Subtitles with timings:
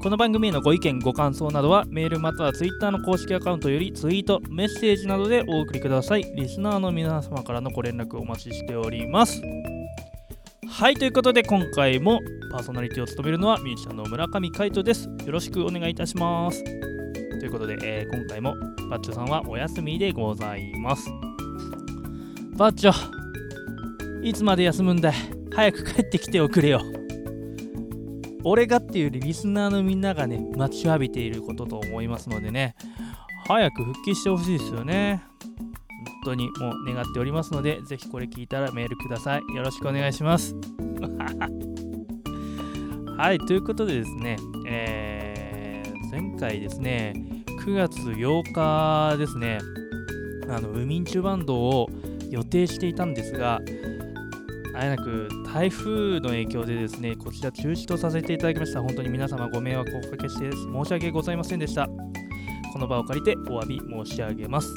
[0.00, 6.22] この番組へのご意見ご感想などはメールまたはツイッターの公式アカウントよりツイートメッセージなどでお送りください。
[6.36, 9.42] リスナーの皆様からのご連絡お待ちしております。
[10.68, 12.20] はいということで今回も
[12.52, 15.08] パーソナリティを務めるのはミュージシャンの村上海人です。
[15.26, 16.62] よろしくお願いいたします。
[16.62, 16.70] と
[17.44, 18.54] いうことで、えー今回も
[18.88, 21.10] バッチョさんはお休みでございます。
[22.56, 22.92] バッチョ
[24.22, 25.12] いつまで休むんだ
[25.52, 26.97] 早く帰ってきておくれよ。
[28.44, 32.74] 俺がっていうよりリスナーのみんながね待ちわびていることと思いますのでね
[33.46, 35.22] 早く復帰してほしいですよね。
[36.24, 39.54] 本当にもう願っておりますのでぜひこれ聞いたらメールください。
[39.54, 40.54] よろしくお願いします。
[43.16, 45.58] はいということでですね、えー
[46.10, 47.12] 前回ですね
[47.66, 49.58] 9月8日ですね
[50.48, 51.90] あのウミンチュバンドを
[52.30, 53.60] 予定していたんですが
[54.74, 58.80] あえなく台風の影響でですねこちら中止とさせていただきました。
[58.80, 61.88] 本当に皆様ご迷惑をおかけして申し訳ございませんでした。
[62.72, 64.72] この場を借りてお詫び申し上げます。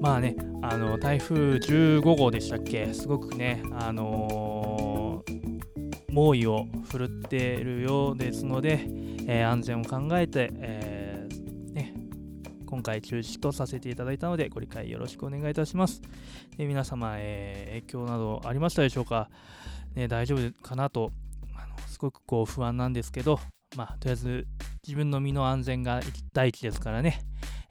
[0.00, 2.92] まあねあの台風15号でしたっけ？
[2.92, 5.52] すごくねあのー
[6.12, 8.86] 猛威を振るっているようですので、
[9.26, 10.91] えー安全を考えて、えー、
[12.82, 16.02] 今回中止とさせていただいたのでご理解よろしくお願いいたします。
[16.56, 19.30] で皆様、えー影響などありましたでしょうか、
[19.94, 21.12] ね、大丈夫かなと
[21.54, 23.38] あのすごくこう不安なんですけど、
[23.76, 24.46] まあ、とりあえず
[24.84, 26.00] 自分の身の安全が
[26.32, 27.20] 第一ですからね、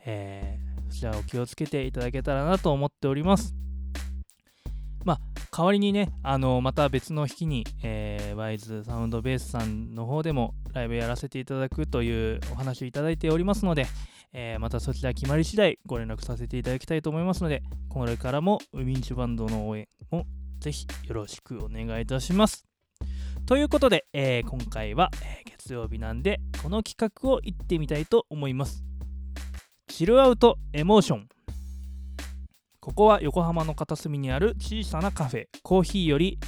[0.05, 3.53] えーそちらを気をつけていただけたらなと思っております。
[5.03, 5.19] まあ、
[5.51, 13.87] 代わりにね、あのまた別の日に、えーワイズサウンドベースさんの方でもライブやらせていただくというお話をいただいておりますので、
[14.33, 20.23] えーまたそちら決まり次第ご連絡させていただきたいと思いますので、これからもウミンチュバンドの応援を
[20.59, 22.65] ぜひよろしくお願いいたします。
[23.45, 28.83] ということで、えー今回は、え月曜日なんで、この企画を行ってみたいと思います。
[29.87, 31.27] チルアウトエモーション。
[32.79, 36.39] ここは横浜の片隅にある小さなカフェ、コーヒーより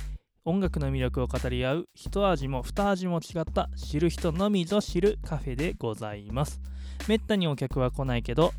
[0.45, 6.59] 音楽の魅力を語り合う一味も二味も違った知る人のみぞ知るカフェでございます。
[7.09, 8.53] めったにお客は来ないけど、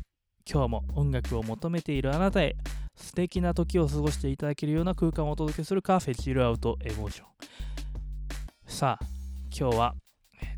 [0.47, 2.55] 今日も音楽を求めているあなたへ
[2.95, 7.27] 素敵な時を過ごしていただけるような空間をお届けするカフェチルアウトエモーション。
[8.67, 9.05] さあ、
[9.57, 9.95] 今日は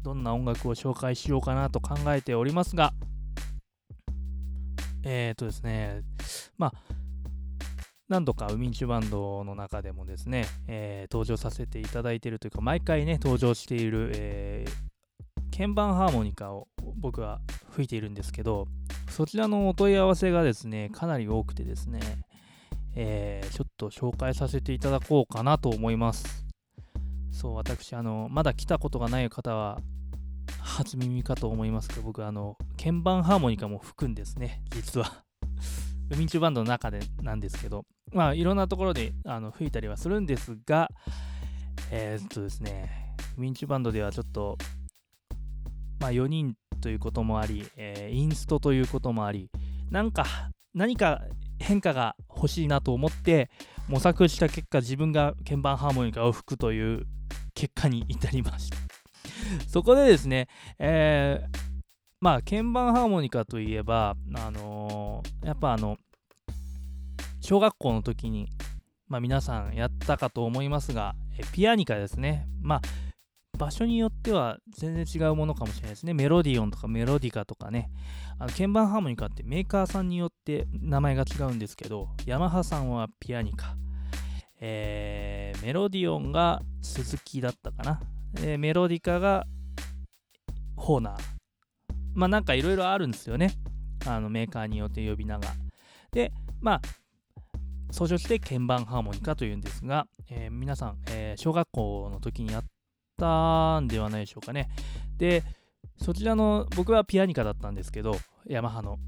[0.03, 2.91] どんな音楽を紹介しようかなと考えておりますが、
[5.05, 6.01] えっ、ー、とですね、
[6.57, 6.73] まあ、
[8.09, 14.87] 何度かウミンチュバンドの中でもですね、えー登場させていただいているというか、毎回ね、登場している、えー
[15.57, 17.39] 鍵盤ハーモニカを僕は
[17.71, 18.67] 吹いているんですけど、
[19.09, 21.99] そちらのお問い合わせがですね、かなり多くてですね、
[22.95, 26.45] えーちょっと紹介させていただこうかなと思います。
[27.31, 29.79] そう、私、あの、まだ来たことがない方は、
[30.59, 35.23] 初耳かと思いますけど、僕、あの、鍵盤ハーモニカも吹くんですね、実は。
[36.09, 40.89] ウミンチュバンドの中でなんですけど、まあ、いろんなところであの吹いたりはするんですが、
[41.91, 44.57] えーっとですね、ウミンチュバンドではちょっと、
[45.99, 49.49] まあ、4人ということもあり、えーインストということもあり、
[49.89, 50.25] なんか、
[50.73, 51.21] 何か
[51.59, 53.49] 変化が欲しいなと思って、
[53.87, 57.07] 模索した結果、自分が鍵盤ハーモニカを吹くという
[57.53, 58.77] 結果に至りました。
[59.67, 60.47] そこでですね、
[60.79, 61.57] えー
[62.19, 65.97] まあ、鍵盤ハーモニカといえば、あのーやっぱあの、
[67.41, 68.49] 小学校の時に、
[69.07, 71.15] まあ、皆さんやったかと思いますが、
[71.53, 72.47] ピアニカですね。
[72.61, 72.81] まあ、
[73.57, 76.13] 場所によっては全然違うものかもしれないですね。
[76.13, 77.89] メロディオンとかメロディカとかね。
[78.39, 83.75] あの鍵盤ハーモニカってメーカーさんによって名前が違うんですけど、ヤマハさんはピアニカ。
[84.59, 87.99] えーメロディオンが鈴木だったかな。
[88.41, 89.45] えメロディカが
[90.75, 91.19] ホーナー。
[92.13, 93.53] まあなんかいろいろあるんですよね。
[94.05, 95.47] あのメーカーによって呼び名が。
[96.11, 96.31] で、
[96.61, 96.81] まあ、
[97.91, 102.63] 総称して鍵盤ハーモニカというんですが、えー皆さん、えー小学校の時にやっ
[103.17, 104.69] たんではないでしょうかね。
[105.17, 105.43] で、
[105.97, 108.15] そちらの、僕はピアニカだったんですけど、
[108.45, 108.99] ヤマハの。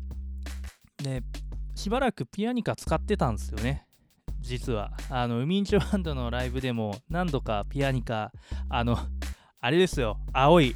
[1.04, 1.24] で、
[1.76, 3.86] しばらくピアニカ使ってたんですよね。
[4.40, 4.92] 実は。
[5.10, 8.32] あの、ウミンチュバンドのライブでも何度かピアニカ、
[8.70, 8.98] あの、
[9.60, 10.76] あれですよ、青い、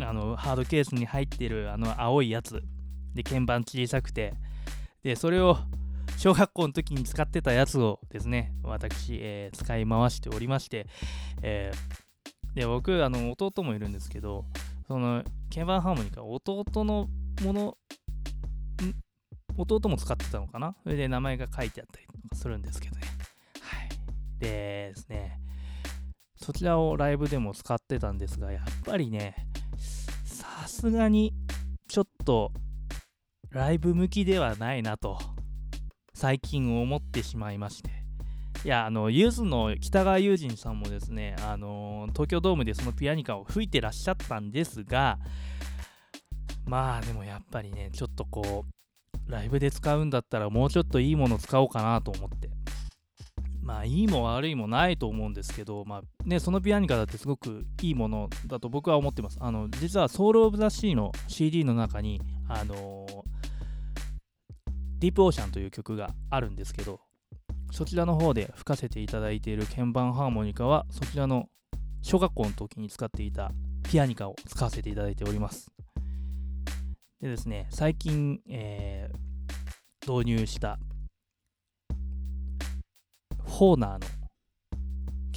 [0.00, 2.62] あの、ハードケースに入ってるあの青いやつ。
[3.14, 4.34] で鍵盤小さくて
[5.02, 5.58] でそれを
[6.16, 10.86] 小学校の時に使ってたやつをですね私、えー、使い回しておりまして、
[11.42, 11.76] えー、
[12.58, 14.44] で僕あの弟もいるんですけど
[14.88, 17.06] その鍵盤ハーモニカ弟の
[17.44, 17.78] もの
[19.56, 20.74] 弟も使ってたのかな？
[20.82, 23.02] それで名前が書いてあったりとかするんですけどね。
[23.60, 23.88] はい。
[24.40, 24.48] で
[24.88, 25.38] ですね。
[26.34, 29.36] そちらをライブでも使ってたんですがやっぱりね
[30.24, 31.32] さすがに
[31.88, 32.50] ちょっと
[33.50, 35.16] ライブ向きではないなと
[36.12, 37.97] 最近思ってしまいまして。
[38.64, 45.18] いやあのゆずの北川悠仁さんもですねあの東京ドームでそのピアニカを吹いてらっしゃったんですが
[46.66, 52.50] まあでもやっぱりねちょっとこうライブで使うんだったらもうちょっといいもの使おうかなと思って
[53.68, 59.36] まあいいも悪いもないと思うんですけど、まあね、そのピアニカだってすごくいいものだと僕は思ってます。
[59.42, 62.18] あの、実はソウル・オブ・ザ・シーの CD の中に、
[62.48, 63.06] あの、
[64.98, 67.00] ディープ・オーシャンという曲があるんですけど、
[67.70, 71.48] そちらの方で吹かせていただいている鍵盤ハーモニカは、そちらの
[72.02, 73.50] 小学校の時に使っていた
[73.90, 75.70] ピアニカを使わせていただいております。
[77.20, 80.78] でですね、最近、えー、導入した
[83.44, 84.06] ホーナーの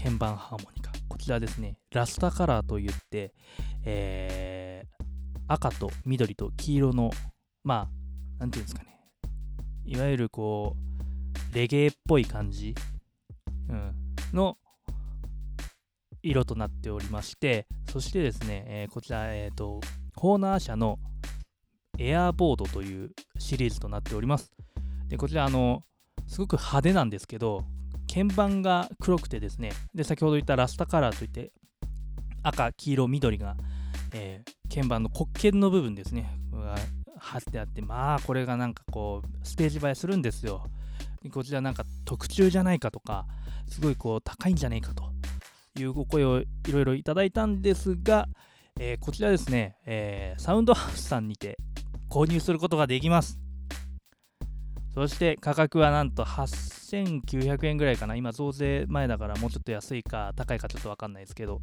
[0.02, 0.92] 鍵盤ハーモニカ。
[1.08, 3.34] こちらですね、ラスタカラーといって、
[3.84, 5.06] えー、
[5.48, 7.12] 赤と緑と黄色の、
[7.64, 7.90] ま
[8.38, 9.00] あ、なんていうんですかね、
[9.86, 10.91] いわゆるこう、
[11.54, 12.74] レゲエっぽい感じ、
[13.70, 13.94] うん、
[14.34, 14.58] の
[16.24, 19.82] 色となっておりまして、そしてですね、えー、こちら、えっ、ー、と、
[20.16, 21.00] ホーナー社の
[21.98, 24.52] エアーボードというシリーズとなっております。
[25.08, 25.84] で、こちら、あの、
[26.28, 27.66] すごく派手なんですけど、
[28.12, 31.52] 鍵盤が黒くてですね、で、先ほど言ったラスタカラーといって、
[32.44, 33.56] 赤、黄色、緑が、
[34.14, 36.30] えー、鍵盤の黒鍵の部分ですね、
[37.18, 40.66] 貼ってあって、まあ、これがなんかこう、ステージ映えするんですよ。
[41.30, 43.28] こちらなんか特注じゃないかとか、
[43.68, 45.04] すごいこう、高いんじゃないかと
[45.80, 48.28] いうお声をいろいろいただいたんですが、
[48.80, 51.58] えー、こちらですね、えー、サウンドハウスさんにて
[52.10, 53.40] 購入することができます。
[54.94, 58.16] そして価格はなんと8900円ぐらいかな。
[58.16, 61.62] 今増税前だからもうちょっと安いか高いかちょっとわかんないですけど、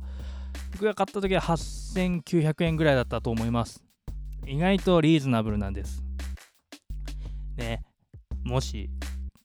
[0.73, 3.85] 僕が買った時は8900円ぐらいだったと思います。
[4.47, 6.03] 意外とリーズナブルなんです。
[7.57, 7.83] ね、
[8.45, 8.89] もし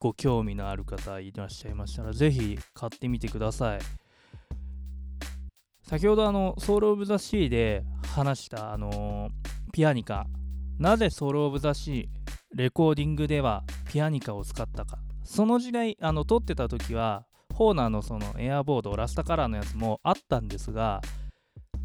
[0.04, 3.80] ご興味のある方いらっしゃいましたら、ぜひ買ってみてください。
[5.82, 9.30] 先ほどあの、ソウル・オブ・ザ・シーで話したあの
[9.72, 10.28] ピアニカ、
[10.78, 21.02] なぜソウル・オブ・ザ・シーレコーディングではピアニカを使ったかその時代あの撮ってた時はホーナーのそのエアボードラスタカラーのやつもあったんですが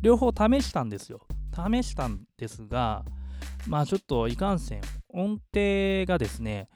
[0.02, 1.20] 両方試したんですよ
[1.54, 3.04] 試したんですが
[3.66, 6.68] まあちょっといかんせん音程がですね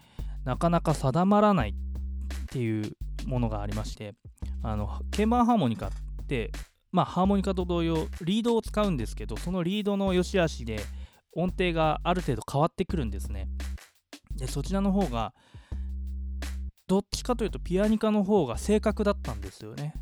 [0.45, 2.93] なかなか定まらないっていう
[3.27, 4.15] ものがありまして
[4.63, 5.91] あの鍵盤ハーモニカっ
[6.27, 6.51] て
[6.91, 10.81] まあハーモニカと同様リードを使うんですけどそのリードの良し悪しで
[11.35, 13.49] 音程がある程度変わってくるんですね。
[14.37, 15.33] でそちらの方が
[16.87, 19.95] どっちかというとピアニカの方が正確だったんですよね。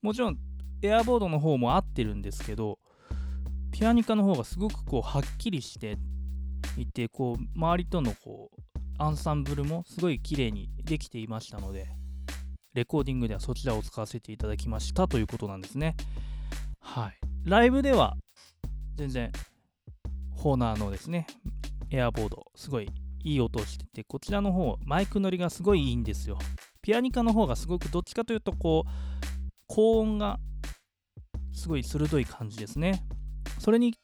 [0.00, 0.38] もちろん
[0.82, 2.78] エアボードの方も合ってるんですけど
[3.72, 5.98] ピアニカの方がすごくこうはっきりして
[6.76, 11.88] いてこう周りとのこうアンサンブルもすごい綺麗にできていましたので
[12.74, 15.96] レコーディングではそちらを使わせていただきましたということなんですね
[16.80, 18.16] はいライブでは
[18.96, 19.32] 全然
[20.30, 21.26] ホーナーのですね
[21.90, 22.88] エアボードすごい
[23.24, 26.38] いい音をしてて、こちらの方、マイク乗りがすごいいいんですよ。
[26.82, 28.90] ピアニカの方がすごくどっちかというと、こう、
[29.66, 30.38] 高音が
[31.52, 33.02] すごい鋭い感じですね。
[33.58, 33.94] それに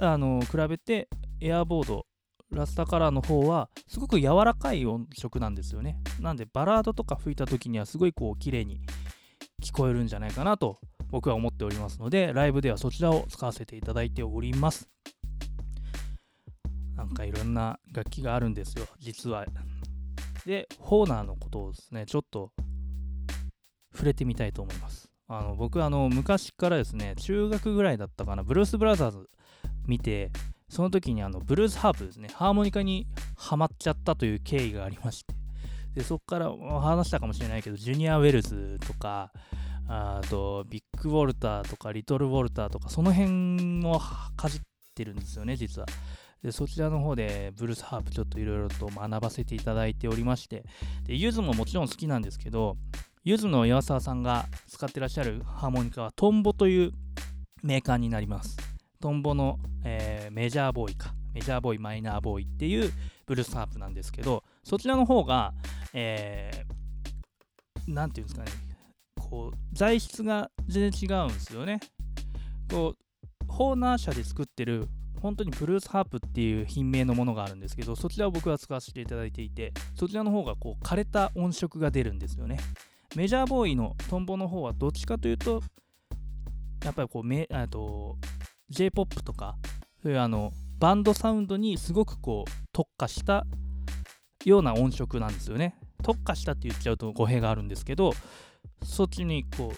[0.00, 1.08] あの比べて、
[1.40, 2.06] エアボード、
[2.50, 5.98] ラスタカラーの方は、すごく柔らかい音色なんですよね。
[6.20, 8.80] なんで、バラードとか吹いた時には、すごいこう、綺麗に
[9.62, 10.78] 聞こえるんじゃないかなと、
[11.10, 14.88] 僕は思っておりますので、ライブではそちらを使わせていただいております。
[16.96, 19.46] なんかいろんな楽器があるんですよ、実は。
[20.44, 22.52] で、ホーナーのことをですね、ちょっと
[23.92, 25.10] 触れてみたいと思います。
[25.30, 29.28] あの僕あの昔からですね、中学ぐらいだったかな、ブルース・ブラザーズ
[29.86, 30.30] 見て、
[30.68, 33.06] その時にあのブルースハープですね、ハーモニカに
[33.36, 35.34] はまっちゃったという経緯がありまして、
[35.94, 39.32] でそこから話したかもしれないけど、ジュニア・ウェルズとか、
[39.88, 43.98] あとビッグ・ウォルターとかリトル・ウォルターとか、その辺を
[44.36, 44.60] かじっ
[44.94, 45.86] てるんですよね、実は。
[46.42, 50.62] でそちらの方でブルースハープちょっといろいろと学ばせていただいておりまして
[51.02, 52.76] でゆずももちろん好きなんですけど
[53.24, 56.92] ゆずの岩沢さんが使ってらっしゃるハーモニカはトンボという
[57.62, 58.56] メーカーになります
[59.00, 61.14] トンボの、え、メジャーボーイか。
[61.32, 62.90] メジャーボーイマイナーボーイっていう
[63.26, 65.52] ブルースハープなんですけどそちらの方が
[65.92, 68.50] えー、ていうんですかね。
[69.18, 71.80] こう材質が全然違うんですよね。
[72.70, 74.88] こうホーナー社で作ってる
[75.20, 82.58] 本当にブルースハープっていう品名のものがあるんですけどそちらを僕は使わせていただいていてそちらの方がこう枯れた音色が出るんですよね。
[83.16, 85.62] メジャーボーイのトンボの方はどっちかというと
[86.84, 88.16] やっぱりこうめあと
[88.68, 89.56] J-POP とか
[90.02, 93.46] そういうあのバンドサウンドにすごくこう特化した
[94.44, 95.74] ような音色なんですよね。
[96.02, 98.12] 特化したって言っちゃうと語弊があるんですけど
[98.84, 99.72] そっちにこ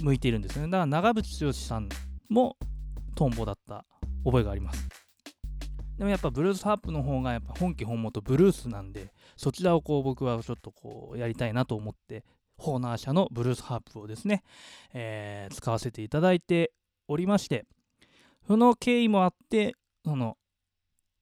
[0.00, 0.66] う向いているんですね。
[0.66, 1.88] だから長渕剛さん
[2.28, 2.56] も
[3.14, 3.84] トンボだった
[4.24, 4.88] 覚えがあります。
[5.96, 12.24] でもやっぱブルースハープの方がやっぱ本家本元ブルースなんでそちらをこう僕はちょっとこうやりたいなと思って
[12.56, 14.42] ホーナー社のブルースハープをですね、
[14.92, 16.72] えー、使わせていただいて
[17.06, 17.64] おりまして
[18.46, 19.74] その経緯もあって
[20.04, 20.36] その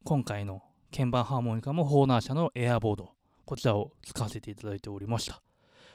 [0.05, 0.62] 今回の
[0.95, 3.12] 鍵盤ハーモニカもホーナー社のエアボード
[3.45, 5.41] こちらを使わせていただいておりました。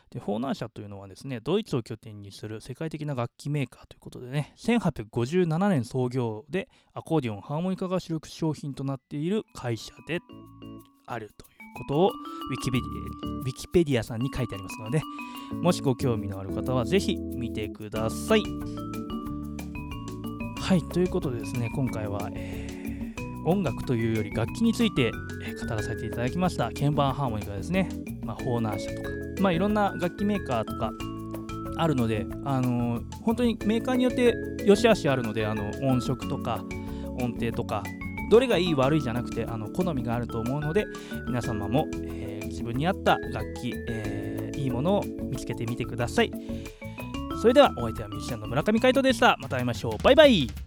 [0.09, 10.19] でホーナー社というのはですねドイツを拠点にする世界的な楽器メーカーということでね1857年創業でアコーディオンハーモニカが主力商品となっている会社で
[11.07, 15.01] あるということをウィキペディウィキペディアさんに書いてありますので
[15.61, 18.43] もしご興味のある方はぜひ見てください。
[20.67, 26.65] はいということでですね今回は、えー、音楽というより楽器について、語らせていただきました。
[26.73, 27.87] 鍵盤ハーモニカですね、
[28.21, 29.09] まあ、ホーナー社とか。
[29.39, 30.91] まあ、いろんな楽器メーカーとか
[31.77, 34.33] あるので、あのー、本当にメーカーによって
[34.65, 36.65] 良し悪しあるのであの音色とか
[37.17, 37.81] 音程とか
[38.29, 40.85] どれがいい悪いじゃなくてあの好みがあると思うので
[41.27, 46.31] 皆様も、えー、自分に合った楽器、えー、いいものを見つけてみてください。
[47.39, 49.37] それではお相手はミュージシャンの村上海人でした。
[49.39, 50.03] また会いましょう。
[50.03, 50.66] バイバイ。